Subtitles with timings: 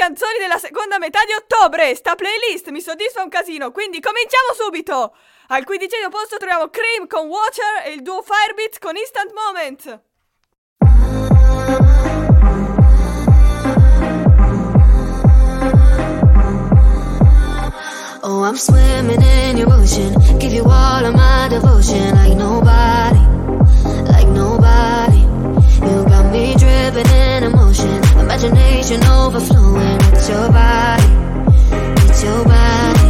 [0.00, 1.94] canzoni della seconda metà di ottobre.
[1.94, 5.14] Sta playlist mi soddisfa un casino, quindi cominciamo subito.
[5.48, 10.00] Al quindicesimo posto troviamo Cream con Watcher e il duo Firebeat con Instant Moment.
[18.22, 20.14] Oh, I'm swimming in your ocean.
[20.38, 23.20] Give you all of my devotion like nobody,
[24.08, 25.20] like nobody.
[25.84, 28.09] You got me dripping in emotion.
[28.30, 31.08] Imagination overflowing with your body,
[32.06, 33.08] with your body.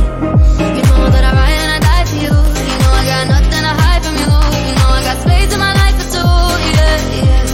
[0.76, 2.32] You know that I ride and I die for you.
[2.32, 4.32] You know I got nothing to hide from you.
[4.68, 6.24] You know I got space in my life for two,
[6.72, 7.44] yeah, yeah.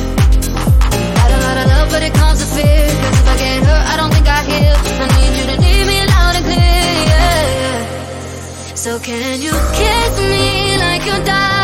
[1.19, 2.87] Got a lot of love, but it comes with fear.
[3.03, 4.77] Cause if I get hurt, I don't think I heal.
[5.03, 8.75] I need you to need me loud and clear, yeah, yeah.
[8.79, 11.56] So can you kiss me like you died?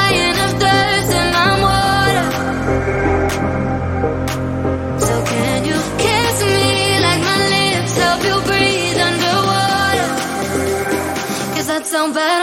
[12.03, 12.42] down, but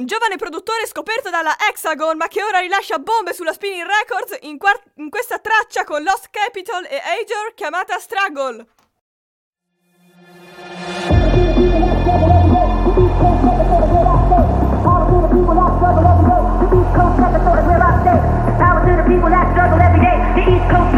[0.00, 4.56] un giovane produttore scoperto dalla Hexagon ma che ora rilascia bombe sulla Spinning Records in,
[4.56, 8.66] quart- in questa traccia con Lost Capital e Ajor chiamata Struggle.
[19.10, 19.30] people.
[20.34, 20.89] The East Coast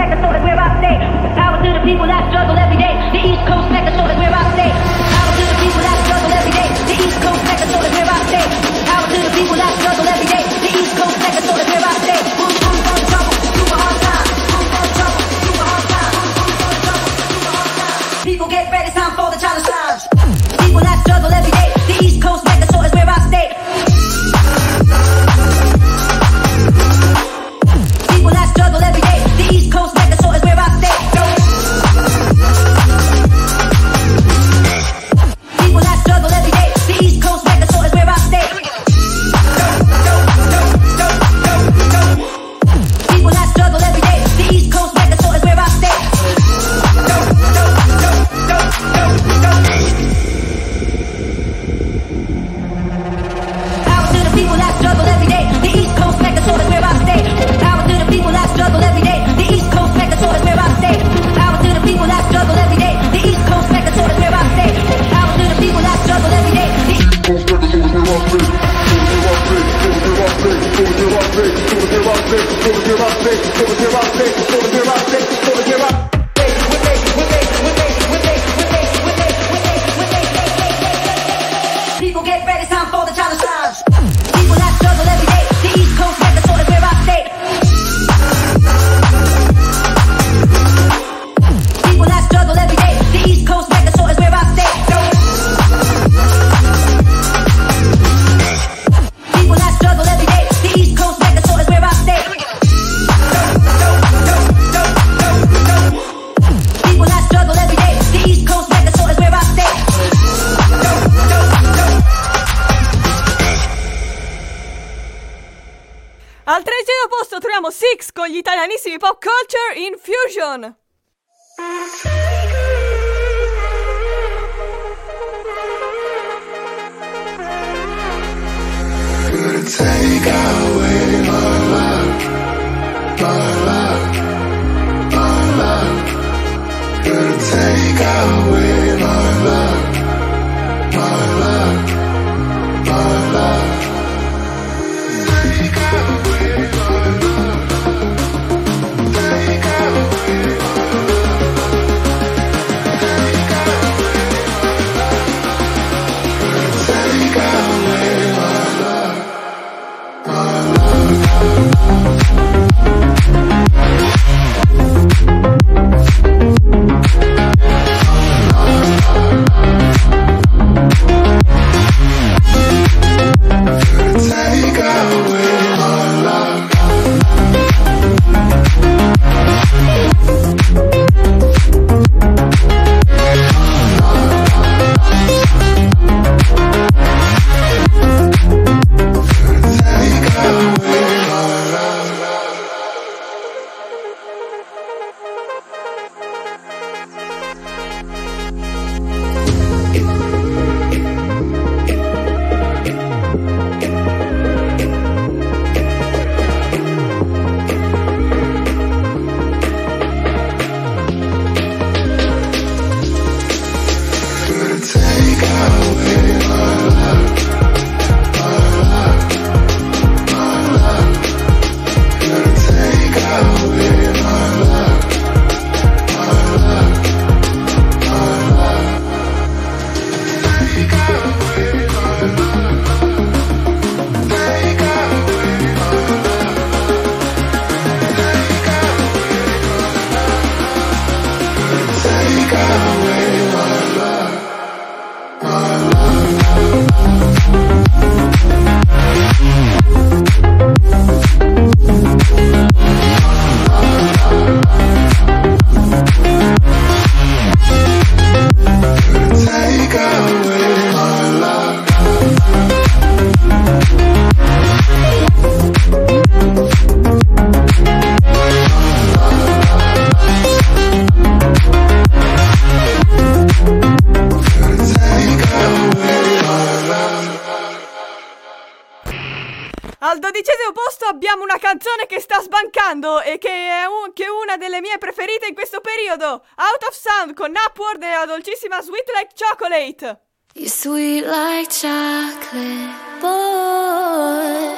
[282.83, 286.95] ascoltando e che è, un, che una delle mie preferite in questo periodo, Out of
[286.95, 290.21] Sound con Upward e la dolcissima Sweet Like Chocolate.
[290.55, 294.75] You sweet like chocolate, boy.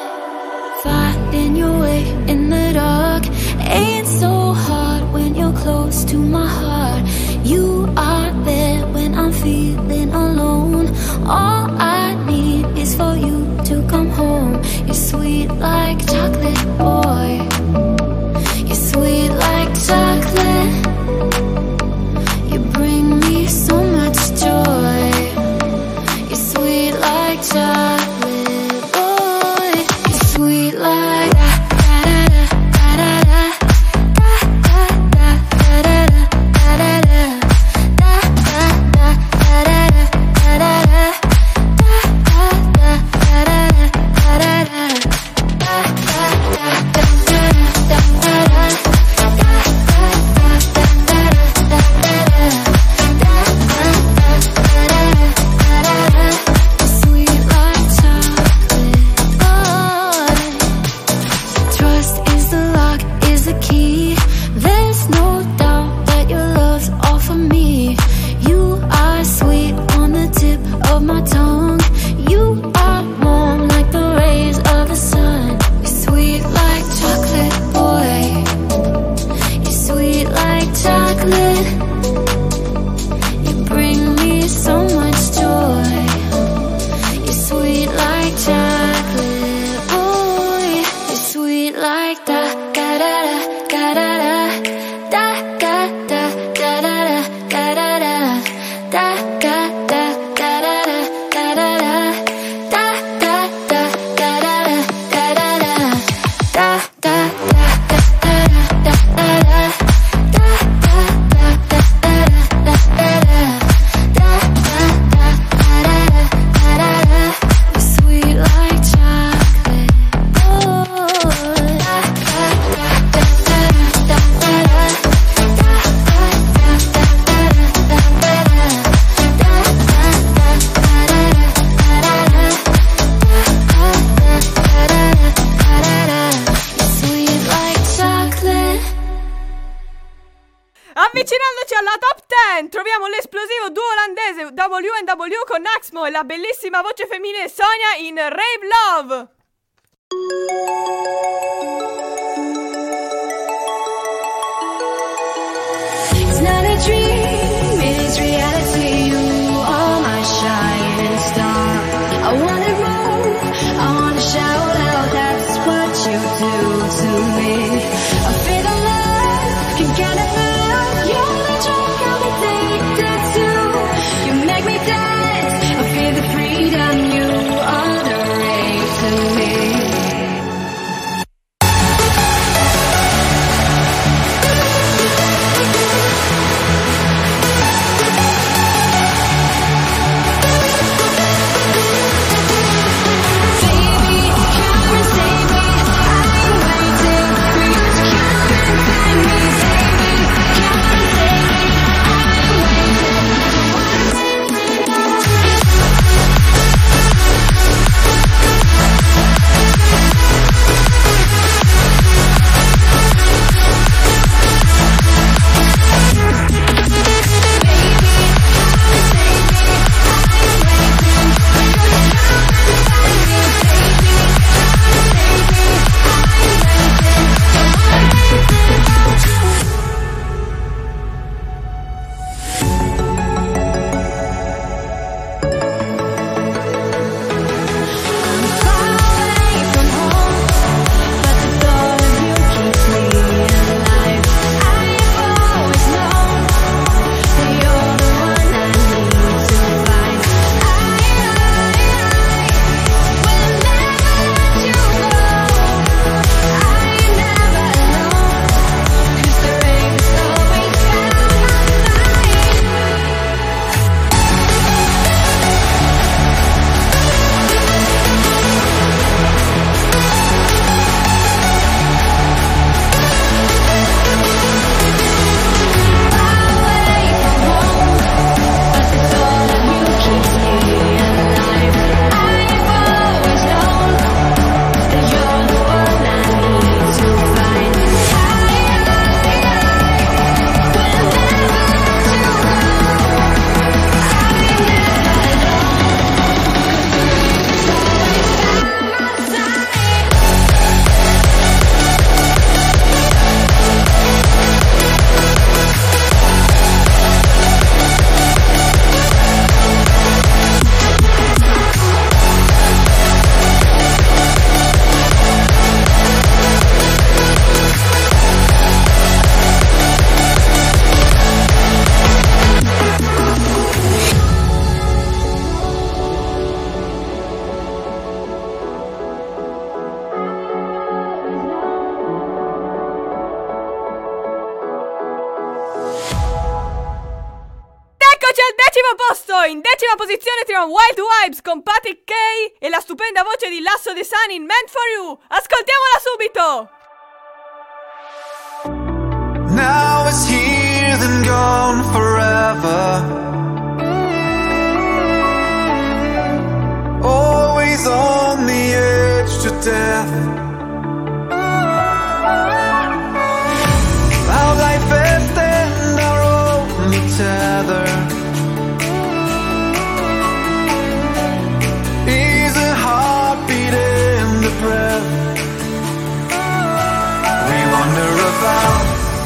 [0.83, 3.25] Finding your way in the dark
[3.69, 7.03] ain't so hard when you're close to my heart.
[7.43, 10.95] You are there when I'm feeling alone.
[11.27, 14.63] All I need is for you to come home.
[14.87, 17.54] You're sweet like chocolate, boy.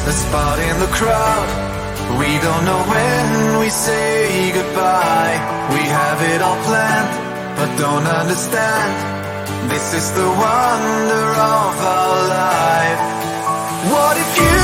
[0.08, 1.48] A spot in the crowd.
[2.20, 5.36] We don't know when we say goodbye.
[5.74, 7.10] We have it all planned,
[7.58, 8.90] but don't understand.
[9.70, 11.26] This is the wonder
[11.60, 13.00] of our life.
[13.92, 14.57] What if you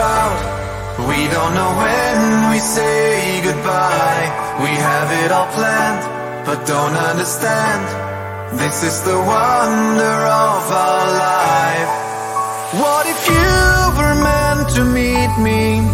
[0.00, 4.26] We don't know when we say goodbye.
[4.64, 6.02] We have it all planned,
[6.46, 7.82] but don't understand.
[8.58, 10.16] This is the wonder
[10.48, 11.92] of our life.
[12.80, 13.52] What if you
[13.98, 15.84] were meant to meet me?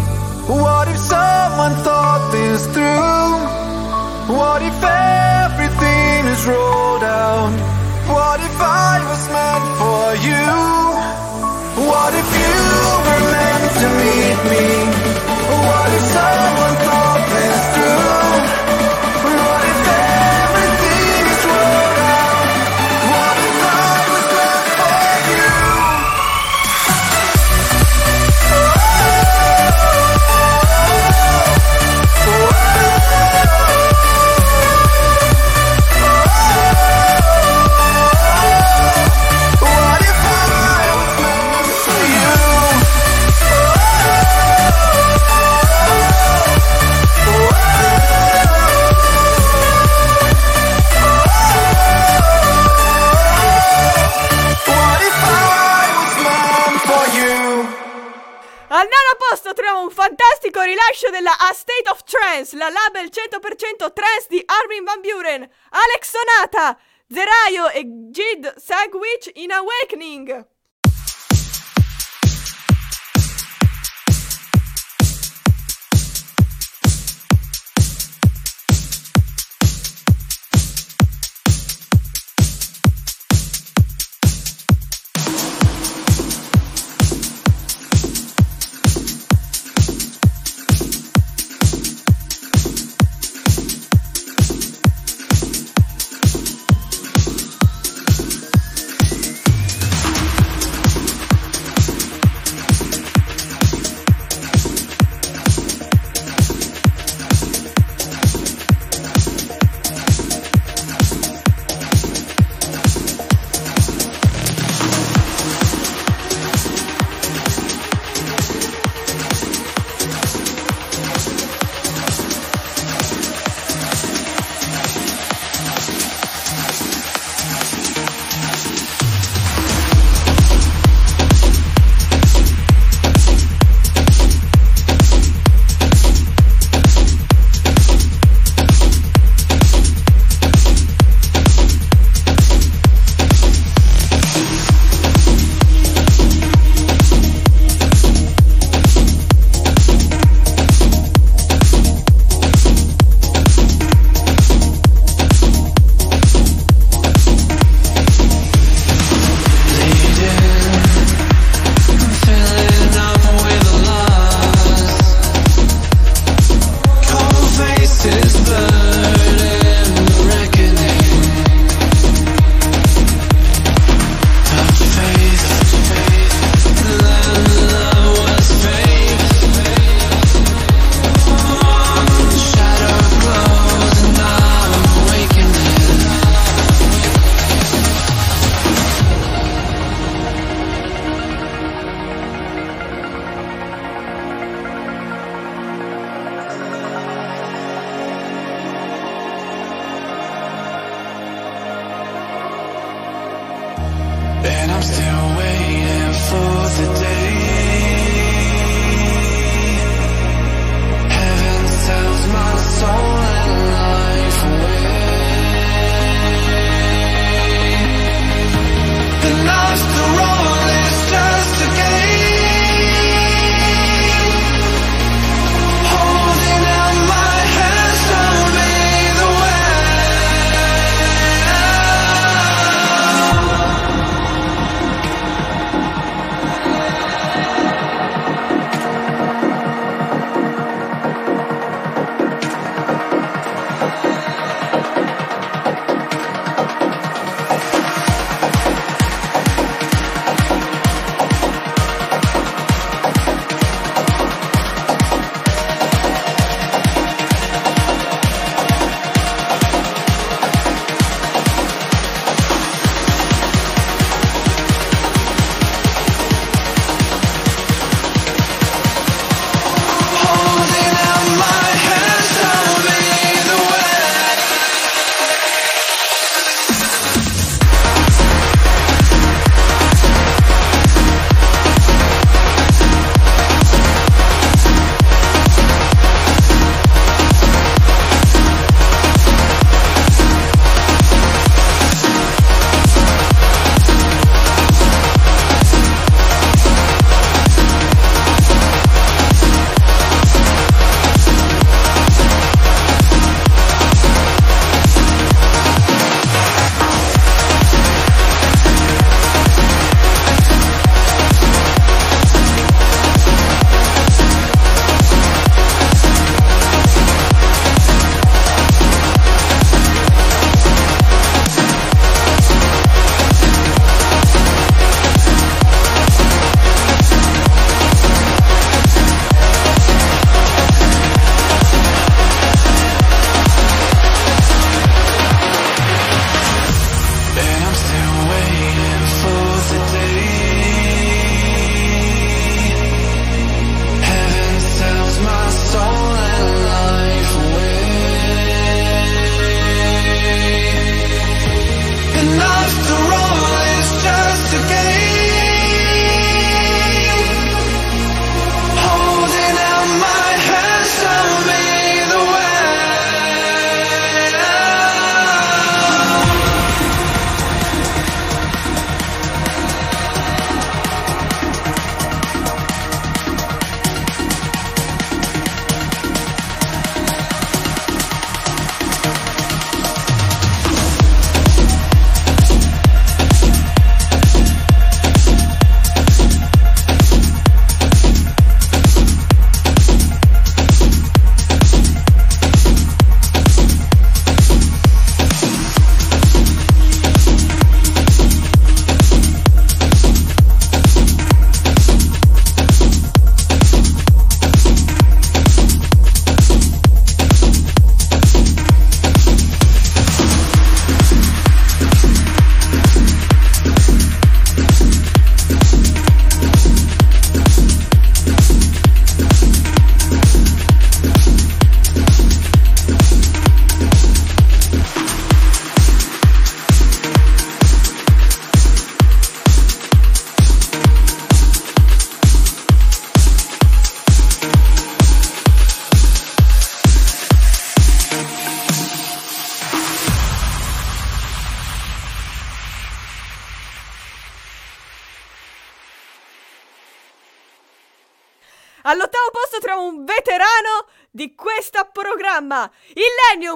[0.47, 4.37] What if someone thought this through?
[4.39, 7.51] What if everything is rolled out?
[8.07, 11.26] What if I was meant for you?
[11.87, 12.57] What if you
[13.07, 14.65] were meant to meet me?
[15.67, 17.76] What if someone thought this
[60.07, 65.41] fantastico rilascio della A State of Trance, la label 100% trance di Armin Van Buren,
[65.41, 70.55] Alex Sonata, Zeraio e Jid Sagwich in Awakening.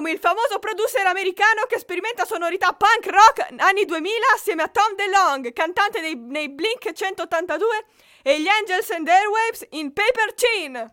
[0.02, 4.94] Illenium, il famoso producer americano che sperimenta sonorità punk rock anni 2000 assieme a Tom
[4.96, 7.84] DeLong, cantante dei, nei Blink 182
[8.22, 10.90] e gli Angels and Airwaves in Paper Chin.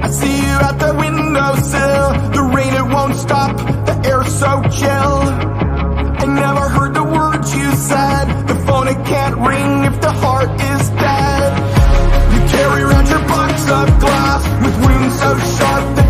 [0.00, 2.30] I see you at the windowsill.
[2.32, 3.56] The rain, it won't stop.
[3.84, 5.46] The air's so chill.
[6.20, 8.46] I never heard the words you said.
[8.46, 10.90] The phone, it can't ring if the heart is
[15.28, 16.07] wounds so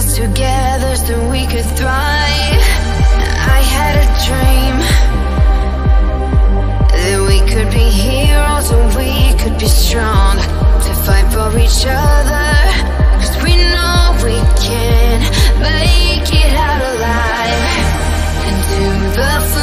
[0.00, 2.64] us together so we could thrive.
[3.56, 4.76] I had a dream
[6.94, 9.10] That we could be heroes and we
[9.40, 10.36] could be strong
[10.86, 12.50] To fight for each other.
[13.20, 15.16] Cause we know we can
[15.68, 17.64] make it out alive.
[18.48, 18.80] Into
[19.18, 19.59] the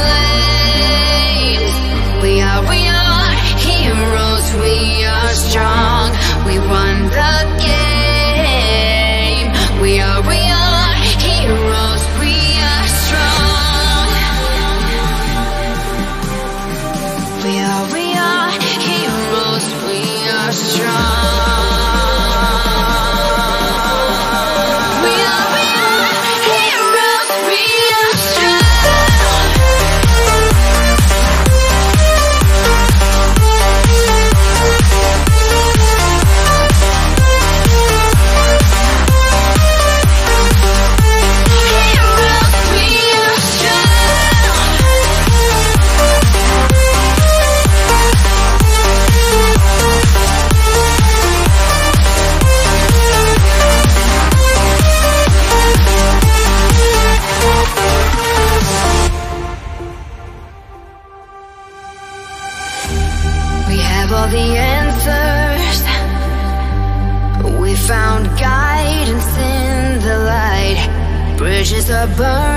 [72.17, 72.56] burn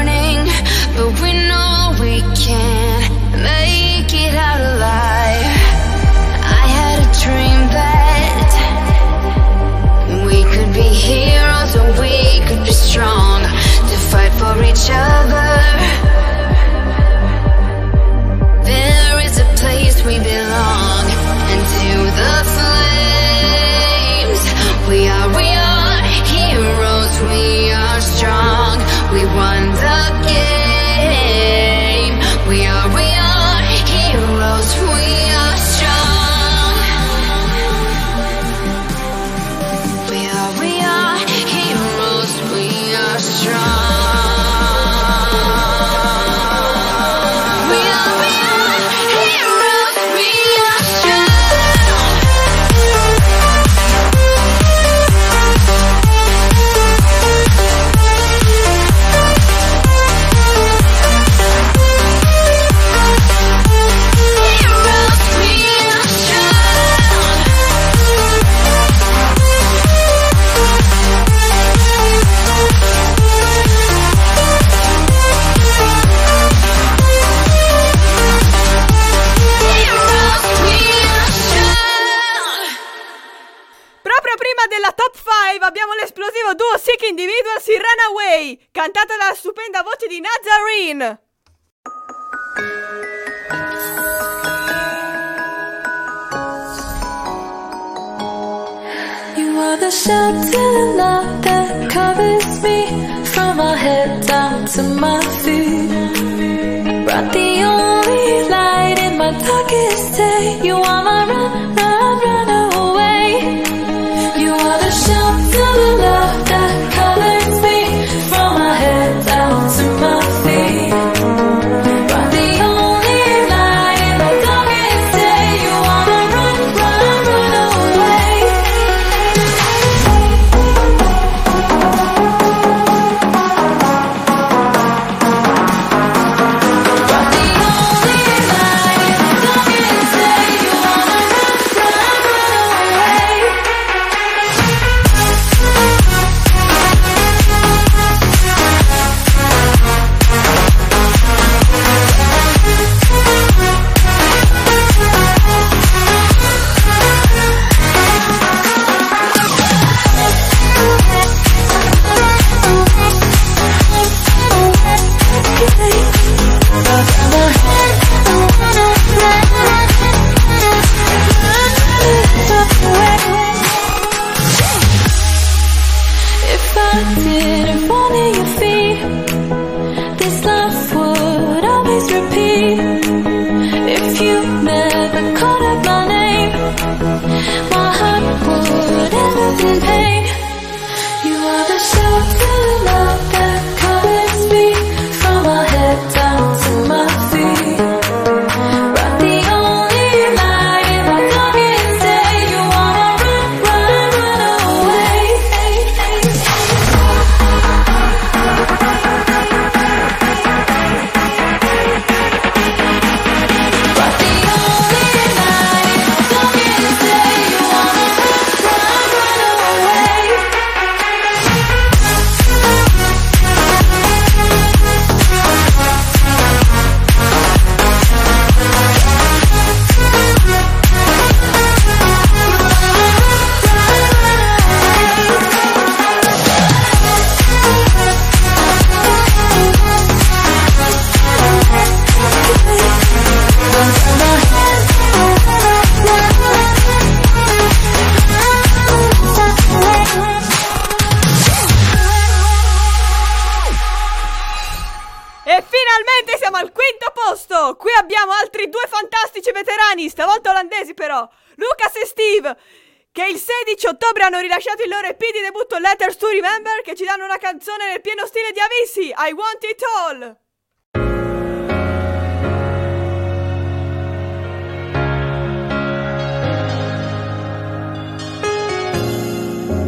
[264.31, 267.89] hanno rilasciato il loro EP di debutto Letters to Remember che ci danno una canzone
[267.91, 270.37] nel pieno stile di Avisi, I Want It All!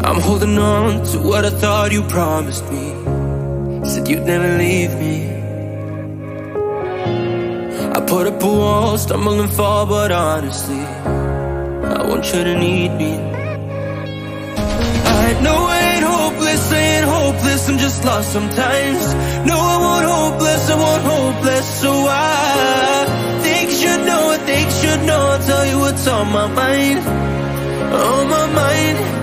[0.04, 2.92] I'm holding on to what I thought you promised me.
[3.88, 5.30] Said you'd never leave me.
[7.94, 12.90] I put up a wall, stumble and fall, but honestly, I want you to need
[12.96, 13.31] me.
[15.46, 19.02] No, I ain't hopeless, I ain't hopeless, I'm just lost sometimes.
[19.50, 24.66] No, I want hopeless, I want hopeless, so I Think you should know, I think
[24.70, 26.98] you should know, I'll tell you what's on my mind.
[26.98, 29.21] On my mind.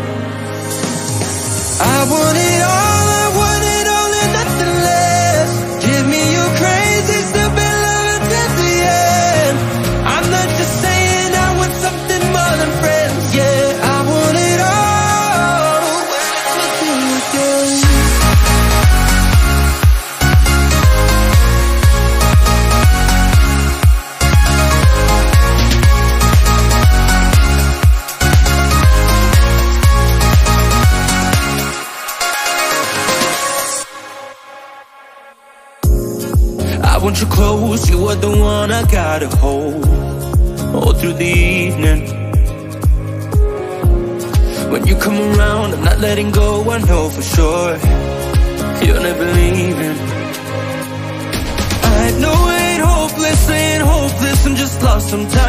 [55.10, 55.49] Sometimes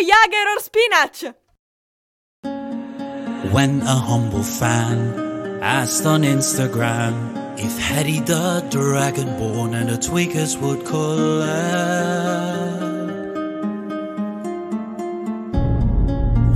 [0.00, 1.24] Jager or Spinach.
[3.52, 10.80] When a humble fan asked on Instagram if Hetty the Dragonborn and the Tweakers would
[10.86, 11.50] collab.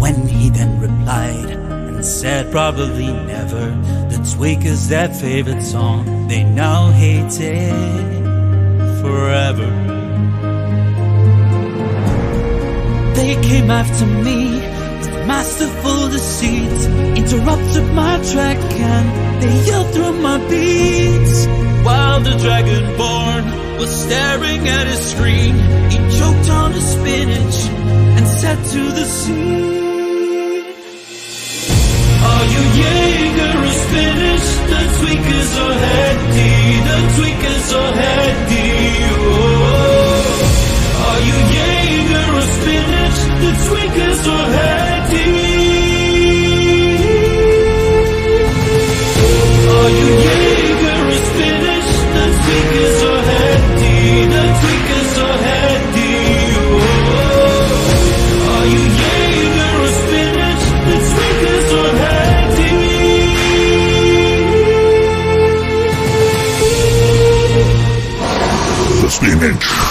[0.01, 3.71] When he then replied and said probably never,
[4.09, 10.04] the Tweakers their favorite song, they now hate it forever.
[13.15, 14.41] They came after me
[14.99, 16.79] with masterful deceit,
[17.17, 21.47] interrupted my track and they yelled through my beats.
[21.87, 25.55] While the dragonborn was staring at his screen,
[25.93, 27.57] he choked on his spinach
[28.17, 29.85] and said to the sea.
[32.31, 34.49] Are you Jaeger or spinach?
[34.73, 36.55] The tweakers are heady,
[36.89, 38.71] the tweakers are heady.
[39.17, 39.65] Oh.
[41.07, 41.74] Are you Jaeger
[43.43, 45.31] The tweakers are heady.
[49.75, 51.89] Are you Jaeger or spinach?
[52.15, 53.99] The tweakers are heady,
[54.35, 56.15] the tweakers are heady.
[56.67, 56.95] Oh.
[58.55, 60.65] Are you Jaeger or spinach?
[60.89, 62.73] The tweakers are heady.
[69.03, 69.84] The spinach.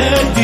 [0.00, 0.39] Tweakers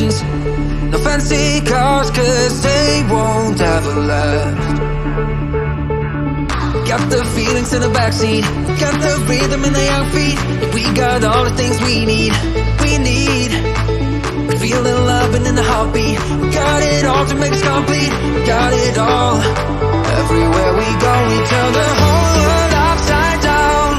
[0.00, 4.78] no no fancy cars, cause they won't ever last.
[6.88, 8.42] Got the feelings in the backseat,
[8.78, 10.38] got the rhythm in the feet.
[10.74, 12.32] We got all the things we need,
[12.80, 13.50] we need.
[14.48, 16.18] We feel the love and in the heartbeat.
[16.40, 18.12] We got it all to make us complete.
[18.34, 19.36] We got it all.
[20.22, 23.92] Everywhere we go, we turn the whole world upside down.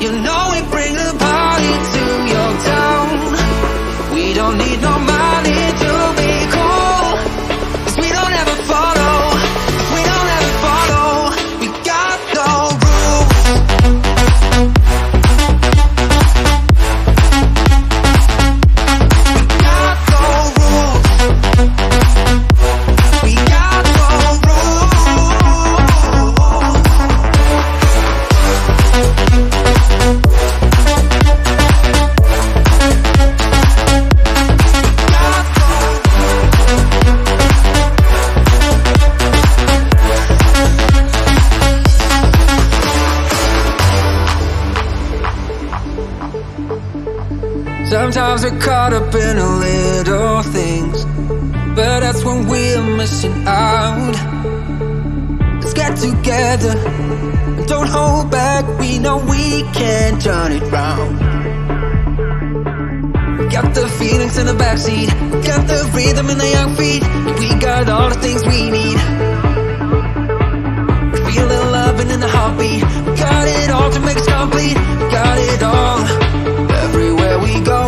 [0.00, 3.06] You know we bring the party to your town.
[4.14, 4.93] We don't need no
[48.34, 51.04] Sometimes we're caught up in the little things,
[51.76, 54.14] but that's when we're missing out.
[55.60, 56.74] Let's get together
[57.68, 58.64] don't hold back.
[58.80, 61.20] We know we can turn it round.
[63.52, 65.10] Got the feelings in the backseat,
[65.46, 67.04] got the rhythm in the young feet.
[67.38, 68.98] We got all the things we need.
[71.22, 72.82] Feel the love and in the heartbeat.
[72.82, 74.74] Got it all to make us complete.
[74.74, 76.23] Got it all.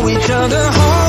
[0.07, 1.06] We go, we